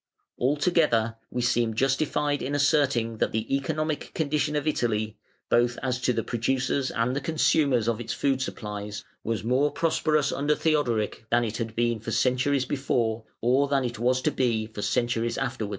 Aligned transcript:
Altogether 0.39 1.15
we 1.29 1.43
seem 1.43 1.75
justified 1.75 2.41
in 2.41 2.55
asserting 2.55 3.19
that 3.19 3.31
the 3.31 3.55
economic 3.55 4.11
condition 4.15 4.55
of 4.55 4.65
Italy, 4.65 5.15
both 5.47 5.77
as 5.83 6.01
to 6.01 6.11
the 6.11 6.23
producers 6.23 6.89
and 6.89 7.15
the 7.15 7.21
consumers 7.21 7.87
of 7.87 8.01
its 8.01 8.11
food 8.11 8.41
supplies, 8.41 9.03
was 9.23 9.43
more 9.43 9.69
prosperous 9.69 10.31
under 10.31 10.55
Theodoric 10.55 11.25
than 11.29 11.43
it 11.43 11.57
had 11.57 11.75
been 11.75 11.99
for 11.99 12.09
centuries 12.09 12.65
before, 12.65 13.25
or 13.41 13.67
than 13.67 13.83
it 13.83 13.99
was 13.99 14.23
to 14.23 14.31
be 14.31 14.65
for 14.65 14.81
centuries 14.81 15.37
afterwards. 15.37 15.69